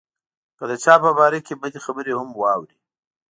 [0.57, 2.77] که د چا په باره کې بدې خبرې هم واوري.